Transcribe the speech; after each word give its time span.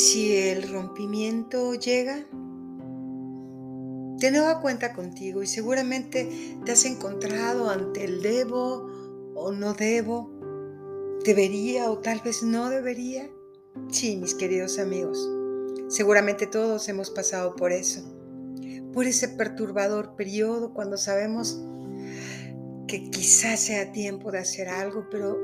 si 0.00 0.34
el 0.34 0.72
rompimiento 0.72 1.74
llega? 1.74 2.16
De 4.16 4.30
nueva 4.30 4.60
cuenta 4.60 4.92
contigo 4.92 5.42
y 5.42 5.46
seguramente 5.46 6.56
te 6.64 6.72
has 6.72 6.84
encontrado 6.84 7.68
ante 7.68 8.04
el 8.04 8.22
debo 8.22 8.88
o 9.34 9.52
no 9.52 9.74
debo, 9.74 10.30
debería 11.24 11.90
o 11.90 11.98
tal 11.98 12.20
vez 12.24 12.42
no 12.42 12.70
debería. 12.70 13.30
Sí, 13.90 14.16
mis 14.16 14.34
queridos 14.34 14.78
amigos, 14.78 15.30
seguramente 15.88 16.46
todos 16.46 16.88
hemos 16.88 17.10
pasado 17.10 17.54
por 17.54 17.72
eso, 17.72 18.02
por 18.92 19.06
ese 19.06 19.28
perturbador 19.28 20.16
periodo 20.16 20.72
cuando 20.72 20.96
sabemos 20.96 21.62
que 22.88 23.10
quizás 23.10 23.60
sea 23.60 23.92
tiempo 23.92 24.32
de 24.32 24.38
hacer 24.38 24.68
algo, 24.68 25.06
pero 25.10 25.38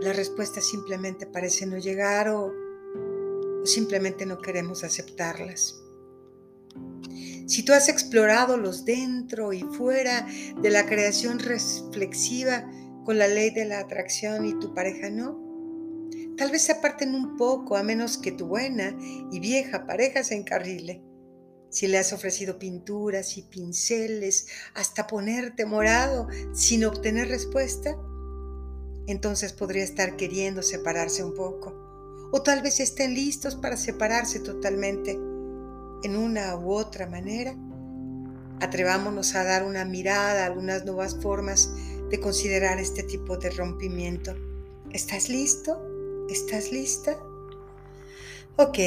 la 0.00 0.12
respuesta 0.12 0.60
simplemente 0.60 1.26
parece 1.26 1.66
no 1.66 1.78
llegar 1.78 2.28
o, 2.28 2.52
simplemente 3.66 4.26
no 4.26 4.38
queremos 4.38 4.84
aceptarlas. 4.84 5.74
Si 7.46 7.64
tú 7.64 7.72
has 7.72 7.88
explorado 7.88 8.56
los 8.56 8.84
dentro 8.84 9.52
y 9.52 9.62
fuera 9.62 10.26
de 10.60 10.70
la 10.70 10.86
creación 10.86 11.38
reflexiva 11.38 12.68
con 13.04 13.18
la 13.18 13.28
ley 13.28 13.50
de 13.50 13.64
la 13.66 13.78
atracción 13.78 14.46
y 14.46 14.58
tu 14.58 14.74
pareja 14.74 15.10
no, 15.10 15.38
tal 16.36 16.50
vez 16.50 16.62
se 16.62 16.72
aparten 16.72 17.14
un 17.14 17.36
poco 17.36 17.76
a 17.76 17.82
menos 17.82 18.18
que 18.18 18.32
tu 18.32 18.46
buena 18.46 18.96
y 19.30 19.38
vieja 19.38 19.86
pareja 19.86 20.24
se 20.24 20.34
encarrile 20.34 21.02
si 21.76 21.86
le 21.88 21.98
has 21.98 22.12
ofrecido 22.14 22.58
pinturas 22.58 23.36
y 23.36 23.42
pinceles 23.42 24.46
hasta 24.74 25.06
ponerte 25.06 25.66
morado 25.66 26.26
sin 26.54 26.86
obtener 26.86 27.28
respuesta, 27.28 27.94
entonces 29.06 29.52
podría 29.52 29.84
estar 29.84 30.16
queriendo 30.16 30.62
separarse 30.62 31.22
un 31.22 31.34
poco. 31.34 31.85
O 32.32 32.42
tal 32.42 32.62
vez 32.62 32.80
estén 32.80 33.14
listos 33.14 33.54
para 33.54 33.76
separarse 33.76 34.40
totalmente. 34.40 35.12
En 36.02 36.16
una 36.16 36.56
u 36.56 36.72
otra 36.72 37.06
manera, 37.06 37.56
atrevámonos 38.60 39.34
a 39.34 39.44
dar 39.44 39.64
una 39.64 39.84
mirada 39.84 40.42
a 40.42 40.46
algunas 40.46 40.84
nuevas 40.84 41.16
formas 41.20 41.70
de 42.10 42.20
considerar 42.20 42.78
este 42.78 43.02
tipo 43.02 43.36
de 43.36 43.50
rompimiento. 43.50 44.34
¿Estás 44.92 45.28
listo? 45.28 45.80
¿Estás 46.28 46.72
lista? 46.72 47.18
Ok. 48.56 48.78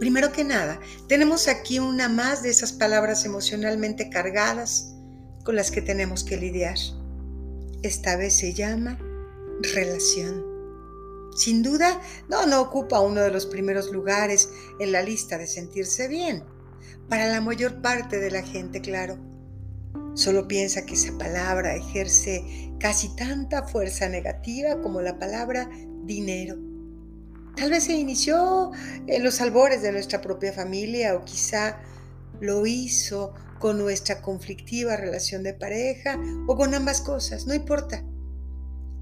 Primero 0.00 0.32
que 0.32 0.44
nada, 0.44 0.80
tenemos 1.06 1.48
aquí 1.48 1.78
una 1.78 2.08
más 2.08 2.42
de 2.42 2.50
esas 2.50 2.72
palabras 2.72 3.24
emocionalmente 3.24 4.10
cargadas 4.10 4.94
con 5.44 5.56
las 5.56 5.70
que 5.70 5.82
tenemos 5.82 6.24
que 6.24 6.36
lidiar. 6.36 6.76
Esta 7.82 8.16
vez 8.16 8.36
se 8.36 8.52
llama 8.54 8.98
relación. 9.74 10.53
Sin 11.34 11.62
duda, 11.62 12.00
no, 12.28 12.46
no 12.46 12.60
ocupa 12.60 13.00
uno 13.00 13.20
de 13.20 13.30
los 13.30 13.46
primeros 13.46 13.90
lugares 13.90 14.50
en 14.78 14.92
la 14.92 15.02
lista 15.02 15.38
de 15.38 15.46
sentirse 15.46 16.08
bien. 16.08 16.44
Para 17.08 17.26
la 17.28 17.40
mayor 17.40 17.82
parte 17.82 18.18
de 18.18 18.30
la 18.30 18.42
gente, 18.42 18.80
claro. 18.80 19.18
Solo 20.14 20.46
piensa 20.46 20.86
que 20.86 20.94
esa 20.94 21.16
palabra 21.18 21.74
ejerce 21.74 22.72
casi 22.78 23.14
tanta 23.16 23.66
fuerza 23.66 24.08
negativa 24.08 24.80
como 24.80 25.00
la 25.00 25.18
palabra 25.18 25.68
dinero 26.04 26.56
Tal 27.56 27.70
vez 27.70 27.84
se 27.84 27.94
inició 27.94 28.72
en 29.06 29.22
los 29.22 29.40
albores 29.40 29.82
de 29.82 29.92
nuestra 29.92 30.20
propia 30.20 30.52
familia 30.52 31.14
o 31.14 31.24
quizá 31.24 31.78
lo 32.40 32.66
hizo 32.66 33.32
con 33.60 33.78
nuestra 33.78 34.20
conflictiva 34.20 34.96
relación 34.96 35.44
de 35.44 35.54
pareja 35.54 36.18
o 36.48 36.56
con 36.56 36.74
ambas 36.74 37.00
cosas, 37.00 37.46
no 37.46 37.54
importa. 37.54 38.04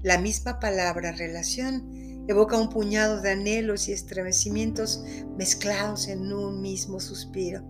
La 0.03 0.19
misma 0.19 0.59
palabra 0.59 1.13
relación 1.13 1.89
evoca 2.27 2.57
un 2.57 2.69
puñado 2.69 3.21
de 3.21 3.31
anhelos 3.31 3.87
y 3.87 3.93
estremecimientos 3.93 5.03
mezclados 5.37 6.07
en 6.07 6.31
un 6.31 6.61
mismo 6.61 6.99
suspiro. 6.99 7.63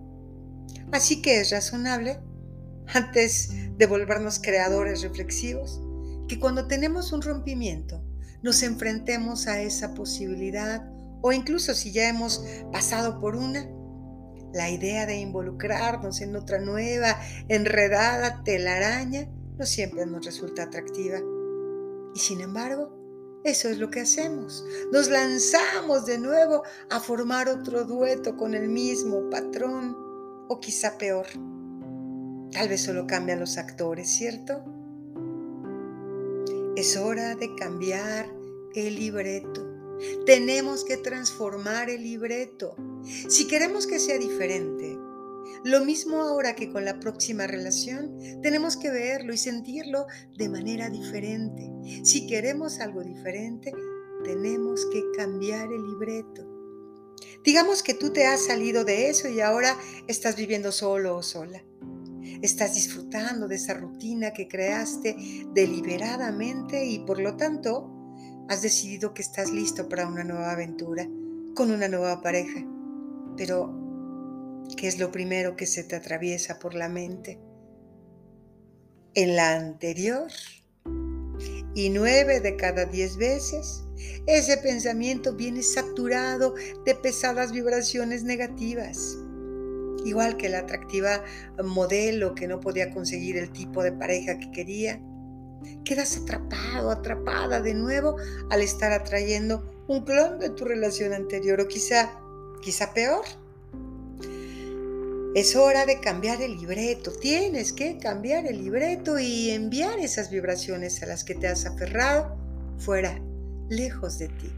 Así 0.92 1.22
que 1.22 1.40
es 1.40 1.50
razonable, 1.50 2.20
antes 2.86 3.50
de 3.76 3.86
volvernos 3.86 4.38
creadores 4.38 5.02
reflexivos, 5.02 5.80
que 6.28 6.38
cuando 6.38 6.66
tenemos 6.66 7.12
un 7.12 7.22
rompimiento, 7.22 8.02
nos 8.42 8.62
enfrentemos 8.62 9.46
a 9.46 9.62
esa 9.62 9.94
posibilidad 9.94 10.88
o 11.22 11.32
incluso 11.32 11.74
si 11.74 11.92
ya 11.92 12.08
hemos 12.08 12.44
pasado 12.70 13.18
por 13.18 13.36
una, 13.36 13.66
la 14.52 14.70
idea 14.70 15.06
de 15.06 15.16
involucrarnos 15.16 16.20
en 16.20 16.36
otra 16.36 16.60
nueva, 16.60 17.18
enredada 17.48 18.42
telaraña 18.44 19.28
no 19.56 19.64
siempre 19.64 20.04
nos 20.06 20.24
resulta 20.26 20.64
atractiva. 20.64 21.18
Y 22.14 22.18
sin 22.18 22.40
embargo, 22.40 23.03
eso 23.44 23.68
es 23.68 23.78
lo 23.78 23.90
que 23.90 24.00
hacemos. 24.00 24.64
Nos 24.90 25.10
lanzamos 25.10 26.06
de 26.06 26.18
nuevo 26.18 26.62
a 26.90 26.98
formar 26.98 27.48
otro 27.48 27.84
dueto 27.84 28.36
con 28.36 28.54
el 28.54 28.68
mismo 28.68 29.28
patrón 29.28 29.94
o 30.48 30.58
quizá 30.60 30.96
peor. 30.96 31.26
Tal 32.52 32.68
vez 32.68 32.82
solo 32.82 33.06
cambian 33.06 33.40
los 33.40 33.58
actores, 33.58 34.08
¿cierto? 34.08 34.64
Es 36.74 36.96
hora 36.96 37.34
de 37.34 37.54
cambiar 37.54 38.32
el 38.74 38.94
libreto. 38.96 39.70
Tenemos 40.24 40.84
que 40.84 40.96
transformar 40.96 41.90
el 41.90 42.02
libreto. 42.02 42.74
Si 43.04 43.46
queremos 43.46 43.86
que 43.86 43.98
sea 43.98 44.18
diferente, 44.18 44.98
lo 45.64 45.84
mismo 45.84 46.20
ahora 46.20 46.54
que 46.54 46.70
con 46.70 46.84
la 46.84 47.00
próxima 47.00 47.46
relación, 47.46 48.18
tenemos 48.42 48.76
que 48.76 48.90
verlo 48.90 49.32
y 49.32 49.38
sentirlo 49.38 50.06
de 50.36 50.48
manera 50.50 50.90
diferente. 50.90 51.70
Si 52.04 52.26
queremos 52.26 52.80
algo 52.80 53.02
diferente, 53.02 53.72
tenemos 54.24 54.86
que 54.92 55.02
cambiar 55.16 55.72
el 55.72 55.82
libreto. 55.82 56.46
Digamos 57.42 57.82
que 57.82 57.94
tú 57.94 58.10
te 58.10 58.26
has 58.26 58.44
salido 58.44 58.84
de 58.84 59.08
eso 59.08 59.28
y 59.28 59.40
ahora 59.40 59.76
estás 60.06 60.36
viviendo 60.36 60.70
solo 60.70 61.16
o 61.16 61.22
sola. 61.22 61.62
Estás 62.42 62.74
disfrutando 62.74 63.48
de 63.48 63.56
esa 63.56 63.74
rutina 63.74 64.32
que 64.32 64.48
creaste 64.48 65.16
deliberadamente 65.54 66.84
y 66.84 67.00
por 67.00 67.20
lo 67.20 67.36
tanto 67.36 67.90
has 68.48 68.60
decidido 68.60 69.14
que 69.14 69.22
estás 69.22 69.50
listo 69.50 69.88
para 69.88 70.06
una 70.06 70.24
nueva 70.24 70.52
aventura 70.52 71.08
con 71.54 71.70
una 71.70 71.88
nueva 71.88 72.20
pareja. 72.20 72.66
Pero, 73.36 73.83
¿qué 74.76 74.88
es 74.88 74.98
lo 74.98 75.10
primero 75.10 75.56
que 75.56 75.66
se 75.66 75.84
te 75.84 75.96
atraviesa 75.96 76.58
por 76.58 76.74
la 76.74 76.88
mente? 76.88 77.38
En 79.14 79.36
la 79.36 79.56
anterior, 79.56 80.30
y 81.74 81.90
nueve 81.90 82.40
de 82.40 82.56
cada 82.56 82.84
diez 82.84 83.16
veces, 83.16 83.84
ese 84.26 84.56
pensamiento 84.58 85.34
viene 85.34 85.62
saturado 85.62 86.54
de 86.84 86.94
pesadas 86.94 87.52
vibraciones 87.52 88.22
negativas 88.24 89.18
igual 90.04 90.36
que 90.36 90.48
la 90.48 90.60
atractiva 90.60 91.24
modelo 91.62 92.34
que 92.34 92.46
no 92.46 92.60
podía 92.60 92.92
conseguir 92.92 93.36
el 93.36 93.50
tipo 93.50 93.82
de 93.82 93.92
pareja 93.92 94.38
que 94.38 94.50
quería. 94.50 95.00
Quedas 95.84 96.16
atrapado, 96.16 96.90
atrapada 96.90 97.60
de 97.60 97.74
nuevo 97.74 98.16
al 98.50 98.60
estar 98.60 98.92
atrayendo 98.92 99.84
un 99.88 100.04
clon 100.04 100.38
de 100.38 100.50
tu 100.50 100.64
relación 100.64 101.12
anterior 101.12 101.60
o 101.60 101.68
quizá, 101.68 102.18
quizá 102.62 102.92
peor. 102.92 103.24
Es 105.34 105.56
hora 105.56 105.84
de 105.84 105.98
cambiar 105.98 106.40
el 106.42 106.56
libreto, 106.56 107.10
tienes 107.10 107.72
que 107.72 107.98
cambiar 107.98 108.46
el 108.46 108.62
libreto 108.62 109.18
y 109.18 109.50
enviar 109.50 109.98
esas 109.98 110.30
vibraciones 110.30 111.02
a 111.02 111.06
las 111.06 111.24
que 111.24 111.34
te 111.34 111.48
has 111.48 111.66
aferrado 111.66 112.36
fuera, 112.78 113.20
lejos 113.68 114.20
de 114.20 114.28
ti. 114.28 114.52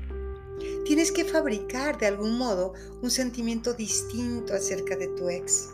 Tienes 0.85 1.13
que 1.13 1.25
fabricar 1.25 1.97
de 1.97 2.05
algún 2.05 2.37
modo 2.37 2.75
un 3.01 3.11
sentimiento 3.11 3.73
distinto 3.73 4.53
acerca 4.53 4.97
de 4.97 5.09
tu 5.09 5.31
ex. 5.31 5.71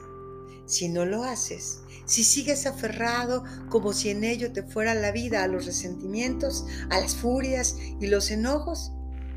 Si 0.66 0.88
no 0.88 1.04
lo 1.04 1.24
haces, 1.24 1.80
si 2.04 2.22
sigues 2.22 2.66
aferrado 2.66 3.42
como 3.70 3.92
si 3.92 4.10
en 4.10 4.22
ello 4.22 4.52
te 4.52 4.62
fuera 4.62 4.94
la 4.94 5.10
vida 5.10 5.42
a 5.42 5.48
los 5.48 5.66
resentimientos, 5.66 6.64
a 6.90 7.00
las 7.00 7.16
furias 7.16 7.74
y 8.00 8.06
los 8.06 8.30
enojos, 8.30 8.92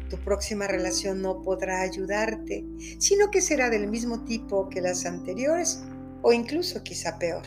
tu 0.10 0.18
próxima 0.18 0.68
relación 0.68 1.22
no 1.22 1.42
podrá 1.42 1.82
ayudarte, 1.82 2.66
sino 3.00 3.32
que 3.32 3.42
será 3.42 3.70
del 3.70 3.88
mismo 3.88 4.24
tipo 4.24 4.70
que 4.70 4.82
las 4.82 5.06
anteriores 5.06 5.84
o 6.22 6.34
incluso 6.34 6.84
quizá 6.84 7.18
peor. 7.18 7.46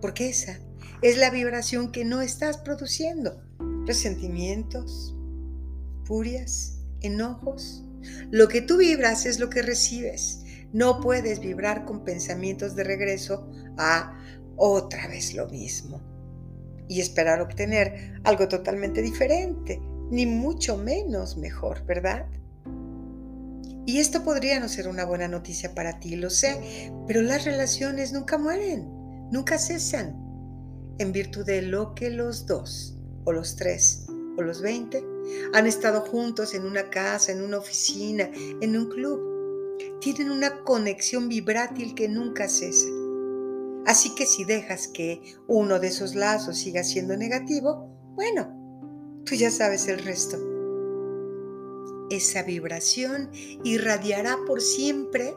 Porque 0.00 0.28
esa 0.28 0.58
es 1.02 1.18
la 1.18 1.30
vibración 1.30 1.92
que 1.92 2.04
no 2.04 2.20
estás 2.22 2.58
produciendo. 2.58 3.42
Resentimientos, 3.86 5.16
furias, 6.04 6.78
enojos. 7.00 7.84
Lo 8.30 8.48
que 8.48 8.62
tú 8.62 8.78
vibras 8.78 9.26
es 9.26 9.38
lo 9.38 9.50
que 9.50 9.62
recibes. 9.62 10.44
No 10.72 11.00
puedes 11.00 11.40
vibrar 11.40 11.84
con 11.84 12.04
pensamientos 12.04 12.74
de 12.74 12.84
regreso 12.84 13.50
a 13.76 14.18
otra 14.56 15.06
vez 15.08 15.34
lo 15.34 15.48
mismo 15.48 16.00
y 16.88 17.00
esperar 17.00 17.40
obtener 17.40 18.20
algo 18.24 18.48
totalmente 18.48 19.02
diferente, 19.02 19.80
ni 20.12 20.26
mucho 20.26 20.76
menos 20.76 21.38
mejor, 21.38 21.86
¿verdad? 21.86 22.26
Y 23.86 23.98
esto 23.98 24.22
podría 24.22 24.60
no 24.60 24.68
ser 24.68 24.86
una 24.86 25.06
buena 25.06 25.26
noticia 25.26 25.74
para 25.74 26.00
ti, 26.00 26.16
lo 26.16 26.28
sé, 26.28 26.92
pero 27.06 27.22
las 27.22 27.46
relaciones 27.46 28.12
nunca 28.12 28.36
mueren, 28.36 28.86
nunca 29.30 29.56
cesan, 29.56 30.14
en 30.98 31.12
virtud 31.12 31.46
de 31.46 31.62
lo 31.62 31.94
que 31.94 32.10
los 32.10 32.46
dos, 32.46 32.98
o 33.24 33.32
los 33.32 33.56
tres, 33.56 34.06
o 34.36 34.42
los 34.42 34.60
veinte, 34.60 35.02
Han 35.54 35.66
estado 35.66 36.02
juntos 36.02 36.52
en 36.52 36.66
una 36.66 36.90
casa, 36.90 37.32
en 37.32 37.42
una 37.42 37.58
oficina, 37.58 38.28
en 38.60 38.76
un 38.76 38.90
club. 38.90 39.78
Tienen 40.00 40.30
una 40.30 40.62
conexión 40.62 41.28
vibrátil 41.28 41.94
que 41.94 42.08
nunca 42.08 42.48
cesa. 42.48 42.88
Así 43.86 44.14
que 44.14 44.26
si 44.26 44.44
dejas 44.44 44.88
que 44.88 45.22
uno 45.46 45.78
de 45.78 45.88
esos 45.88 46.14
lazos 46.14 46.58
siga 46.58 46.84
siendo 46.84 47.16
negativo, 47.16 47.88
bueno, 48.14 48.61
tú 49.24 49.34
ya 49.34 49.50
sabes 49.50 49.88
el 49.88 49.98
resto. 49.98 50.38
Esa 52.10 52.42
vibración 52.42 53.30
irradiará 53.64 54.38
por 54.46 54.60
siempre 54.60 55.34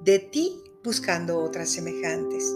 de 0.00 0.18
ti 0.18 0.64
buscando 0.82 1.38
otras 1.38 1.70
semejantes. 1.70 2.52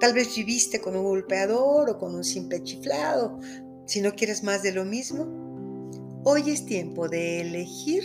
Tal 0.00 0.12
vez 0.12 0.34
viviste 0.36 0.80
con 0.80 0.96
un 0.96 1.04
golpeador 1.04 1.90
o 1.90 1.98
con 1.98 2.14
un 2.14 2.24
simple 2.24 2.62
chiflado. 2.62 3.38
Si 3.86 4.00
no 4.00 4.14
quieres 4.14 4.42
más 4.42 4.62
de 4.62 4.72
lo 4.72 4.84
mismo, 4.84 5.90
hoy 6.24 6.50
es 6.50 6.66
tiempo 6.66 7.08
de 7.08 7.40
elegir 7.40 8.04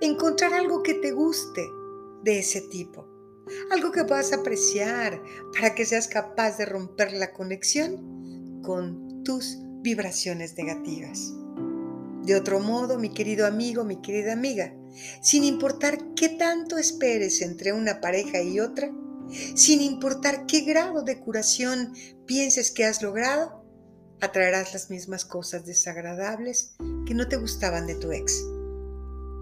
encontrar 0.00 0.54
algo 0.54 0.82
que 0.82 0.94
te 0.94 1.12
guste 1.12 1.66
de 2.22 2.38
ese 2.38 2.62
tipo. 2.62 3.06
Algo 3.70 3.90
que 3.90 4.04
puedas 4.04 4.32
apreciar 4.32 5.20
para 5.52 5.74
que 5.74 5.84
seas 5.84 6.06
capaz 6.06 6.56
de 6.58 6.66
romper 6.66 7.12
la 7.12 7.32
conexión 7.32 8.62
con 8.62 9.24
tus 9.24 9.58
vibraciones 9.82 10.56
negativas. 10.56 11.32
De 12.24 12.36
otro 12.36 12.60
modo, 12.60 12.98
mi 12.98 13.12
querido 13.12 13.46
amigo, 13.46 13.84
mi 13.84 14.00
querida 14.02 14.32
amiga, 14.32 14.74
sin 15.22 15.44
importar 15.44 16.14
qué 16.14 16.28
tanto 16.28 16.76
esperes 16.76 17.40
entre 17.42 17.72
una 17.72 18.00
pareja 18.00 18.40
y 18.42 18.60
otra, 18.60 18.90
sin 19.54 19.80
importar 19.80 20.46
qué 20.46 20.60
grado 20.60 21.02
de 21.02 21.18
curación 21.18 21.94
pienses 22.26 22.70
que 22.70 22.84
has 22.84 23.02
logrado, 23.02 23.64
atraerás 24.20 24.72
las 24.72 24.90
mismas 24.90 25.24
cosas 25.24 25.64
desagradables 25.64 26.74
que 27.06 27.14
no 27.14 27.28
te 27.28 27.36
gustaban 27.36 27.86
de 27.86 27.94
tu 27.94 28.12
ex. 28.12 28.44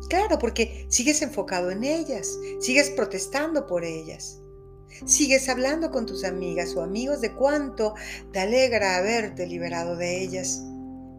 Claro, 0.08 0.38
porque 0.38 0.87
sigues 0.88 1.20
enfocado 1.23 1.70
en 1.70 1.84
ellas, 1.84 2.38
sigues 2.61 2.91
protestando 2.91 3.67
por 3.67 3.84
ellas, 3.84 4.41
sigues 5.05 5.49
hablando 5.49 5.90
con 5.90 6.06
tus 6.06 6.25
amigas 6.25 6.75
o 6.76 6.82
amigos 6.82 7.20
de 7.20 7.35
cuánto 7.35 7.94
te 8.32 8.40
alegra 8.40 8.96
haberte 8.96 9.46
liberado 9.46 9.96
de 9.96 10.23
ellas, 10.23 10.62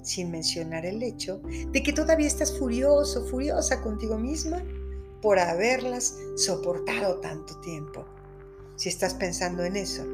sin 0.01 0.31
mencionar 0.31 0.85
el 0.85 1.03
hecho 1.03 1.41
de 1.71 1.83
que 1.83 1.93
todavía 1.93 2.27
estás 2.27 2.57
furioso, 2.57 3.25
furiosa 3.25 3.81
contigo 3.81 4.17
misma 4.17 4.63
por 5.21 5.39
haberlas 5.39 6.15
soportado 6.35 7.19
tanto 7.19 7.59
tiempo. 7.61 8.05
Si 8.75 8.89
estás 8.89 9.13
pensando 9.13 9.63
en 9.63 9.75
eso 9.75 10.05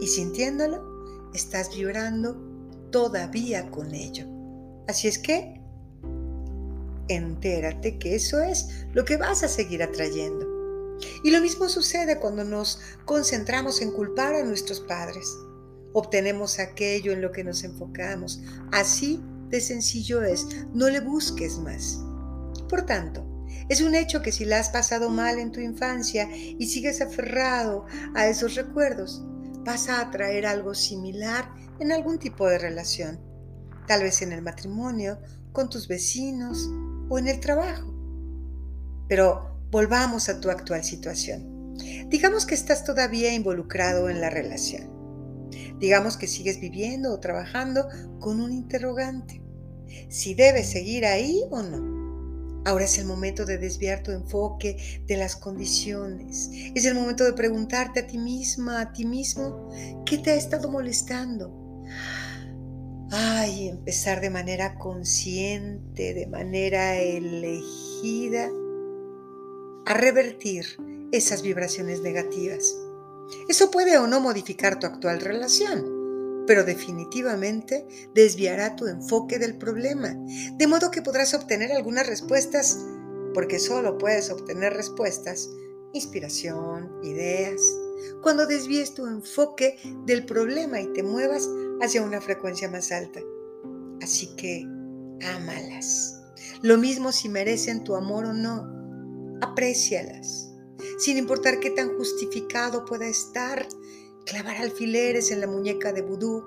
y 0.00 0.06
sintiéndolo, 0.06 0.84
estás 1.34 1.74
vibrando 1.74 2.36
todavía 2.90 3.70
con 3.70 3.92
ello. 3.92 4.26
Así 4.86 5.08
es 5.08 5.18
que 5.18 5.60
entérate 7.08 7.98
que 7.98 8.14
eso 8.14 8.40
es 8.40 8.86
lo 8.92 9.04
que 9.04 9.16
vas 9.16 9.42
a 9.42 9.48
seguir 9.48 9.82
atrayendo. 9.82 10.53
Y 11.22 11.30
lo 11.30 11.40
mismo 11.40 11.68
sucede 11.68 12.18
cuando 12.18 12.44
nos 12.44 12.80
concentramos 13.04 13.80
en 13.80 13.92
culpar 13.92 14.34
a 14.34 14.44
nuestros 14.44 14.80
padres. 14.80 15.26
Obtenemos 15.92 16.58
aquello 16.58 17.12
en 17.12 17.22
lo 17.22 17.32
que 17.32 17.44
nos 17.44 17.64
enfocamos. 17.64 18.40
Así 18.72 19.22
de 19.48 19.60
sencillo 19.60 20.22
es, 20.22 20.46
no 20.72 20.88
le 20.88 21.00
busques 21.00 21.58
más. 21.58 22.00
Por 22.68 22.86
tanto, 22.86 23.24
es 23.68 23.80
un 23.80 23.94
hecho 23.94 24.20
que 24.20 24.32
si 24.32 24.44
la 24.44 24.58
has 24.58 24.68
pasado 24.70 25.08
mal 25.08 25.38
en 25.38 25.52
tu 25.52 25.60
infancia 25.60 26.28
y 26.34 26.66
sigues 26.66 27.00
aferrado 27.00 27.86
a 28.14 28.26
esos 28.26 28.54
recuerdos, 28.56 29.24
vas 29.64 29.88
a 29.88 30.00
atraer 30.00 30.46
algo 30.46 30.74
similar 30.74 31.50
en 31.78 31.92
algún 31.92 32.18
tipo 32.18 32.46
de 32.48 32.58
relación, 32.58 33.20
tal 33.86 34.02
vez 34.02 34.22
en 34.22 34.32
el 34.32 34.42
matrimonio, 34.42 35.18
con 35.52 35.70
tus 35.70 35.88
vecinos 35.88 36.68
o 37.08 37.18
en 37.18 37.28
el 37.28 37.40
trabajo. 37.40 37.94
Pero 39.08 39.53
volvamos 39.74 40.28
a 40.28 40.40
tu 40.40 40.50
actual 40.50 40.84
situación. 40.84 41.74
Digamos 42.06 42.46
que 42.46 42.54
estás 42.54 42.84
todavía 42.84 43.34
involucrado 43.34 44.08
en 44.08 44.20
la 44.20 44.30
relación. 44.30 44.88
Digamos 45.80 46.16
que 46.16 46.28
sigues 46.28 46.60
viviendo 46.60 47.12
o 47.12 47.18
trabajando 47.18 47.88
con 48.20 48.40
un 48.40 48.52
interrogante. 48.52 49.42
Si 50.08 50.34
debes 50.34 50.70
seguir 50.70 51.04
ahí 51.04 51.42
o 51.50 51.60
no. 51.60 52.62
Ahora 52.64 52.84
es 52.84 52.98
el 52.98 53.06
momento 53.06 53.44
de 53.44 53.58
desviar 53.58 54.04
tu 54.04 54.12
enfoque 54.12 55.02
de 55.08 55.16
las 55.16 55.34
condiciones. 55.34 56.50
Es 56.76 56.84
el 56.84 56.94
momento 56.94 57.24
de 57.24 57.32
preguntarte 57.32 57.98
a 57.98 58.06
ti 58.06 58.16
misma, 58.16 58.80
a 58.80 58.92
ti 58.92 59.04
mismo, 59.04 59.70
¿qué 60.06 60.18
te 60.18 60.30
ha 60.30 60.34
estado 60.36 60.70
molestando? 60.70 61.82
Ay, 63.10 63.70
empezar 63.70 64.20
de 64.20 64.30
manera 64.30 64.76
consciente, 64.76 66.14
de 66.14 66.28
manera 66.28 66.96
elegida, 66.96 68.48
a 69.86 69.94
revertir 69.94 70.78
esas 71.12 71.42
vibraciones 71.42 72.00
negativas. 72.00 72.76
Eso 73.48 73.70
puede 73.70 73.98
o 73.98 74.06
no 74.06 74.20
modificar 74.20 74.78
tu 74.78 74.86
actual 74.86 75.20
relación, 75.20 76.44
pero 76.46 76.64
definitivamente 76.64 77.86
desviará 78.14 78.76
tu 78.76 78.86
enfoque 78.86 79.38
del 79.38 79.56
problema, 79.56 80.14
de 80.56 80.66
modo 80.66 80.90
que 80.90 81.02
podrás 81.02 81.34
obtener 81.34 81.72
algunas 81.72 82.06
respuestas, 82.06 82.84
porque 83.32 83.58
solo 83.58 83.98
puedes 83.98 84.30
obtener 84.30 84.74
respuestas, 84.74 85.48
inspiración, 85.92 86.90
ideas, 87.02 87.60
cuando 88.22 88.46
desvíes 88.46 88.94
tu 88.94 89.06
enfoque 89.06 89.78
del 90.06 90.26
problema 90.26 90.80
y 90.80 90.92
te 90.92 91.02
muevas 91.02 91.48
hacia 91.80 92.02
una 92.02 92.20
frecuencia 92.20 92.70
más 92.70 92.92
alta. 92.92 93.20
Así 94.02 94.34
que, 94.36 94.66
ámalas. 95.36 96.20
Lo 96.62 96.78
mismo 96.78 97.12
si 97.12 97.28
merecen 97.28 97.84
tu 97.84 97.94
amor 97.94 98.26
o 98.26 98.32
no, 98.32 98.73
aprécialas, 99.40 100.50
sin 100.98 101.18
importar 101.18 101.60
qué 101.60 101.70
tan 101.70 101.96
justificado 101.96 102.84
pueda 102.84 103.06
estar 103.06 103.66
clavar 104.26 104.56
alfileres 104.56 105.30
en 105.30 105.40
la 105.40 105.46
muñeca 105.46 105.92
de 105.92 106.02
vudú 106.02 106.44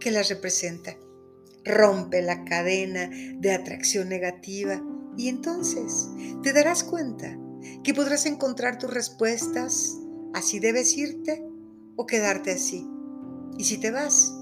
que 0.00 0.10
las 0.10 0.28
representa. 0.28 0.96
Rompe 1.64 2.20
la 2.22 2.44
cadena 2.44 3.10
de 3.38 3.52
atracción 3.52 4.08
negativa 4.08 4.82
y 5.16 5.28
entonces 5.28 6.08
te 6.42 6.52
darás 6.52 6.84
cuenta 6.84 7.38
que 7.82 7.94
podrás 7.94 8.26
encontrar 8.26 8.78
tus 8.78 8.92
respuestas 8.92 9.96
así 10.34 10.58
debes 10.58 10.96
irte 10.96 11.42
o 11.96 12.06
quedarte 12.06 12.52
así. 12.52 12.86
Y 13.56 13.64
si 13.64 13.78
te 13.78 13.90
vas, 13.90 14.34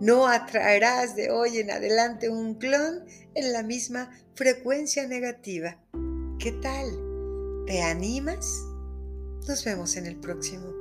no 0.00 0.26
atraerás 0.26 1.16
de 1.16 1.30
hoy 1.30 1.58
en 1.58 1.70
adelante 1.70 2.28
un 2.28 2.56
clon 2.56 3.04
en 3.34 3.52
la 3.52 3.62
misma 3.62 4.10
frecuencia 4.34 5.06
negativa. 5.06 5.80
¿Qué 6.38 6.52
tal? 6.52 7.05
¿Te 7.66 7.82
animas? 7.82 8.64
Nos 9.48 9.64
vemos 9.64 9.96
en 9.96 10.06
el 10.06 10.14
próximo. 10.20 10.75